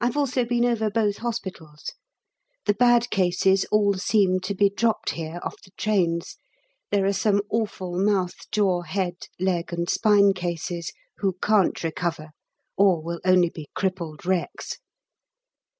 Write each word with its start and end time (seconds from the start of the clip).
I've 0.00 0.16
also 0.16 0.44
been 0.44 0.64
over 0.64 0.90
both 0.90 1.18
hospitals. 1.18 1.92
The 2.66 2.74
bad 2.74 3.08
cases 3.10 3.64
all 3.66 3.94
seem 3.94 4.40
to 4.40 4.52
be 4.52 4.68
dropped 4.68 5.10
here 5.10 5.38
off 5.44 5.62
the 5.62 5.70
trains; 5.76 6.38
there 6.90 7.06
are 7.06 7.12
some 7.12 7.40
awful 7.48 7.96
mouth, 7.96 8.50
jaw, 8.50 8.80
head, 8.82 9.28
leg, 9.38 9.72
and 9.72 9.88
spine 9.88 10.32
cases, 10.32 10.90
who 11.18 11.34
can't 11.40 11.84
recover, 11.84 12.30
or 12.76 13.00
will 13.00 13.20
only 13.24 13.48
be 13.48 13.68
crippled 13.76 14.26
wrecks. 14.26 14.78